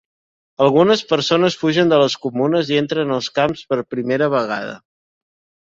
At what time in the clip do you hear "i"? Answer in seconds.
2.73-2.81